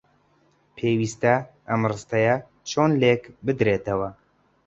[0.75, 1.35] پێویستە
[1.69, 2.35] ئەم ڕستەیە
[2.69, 4.09] چۆن لێک بدرێتەوە؟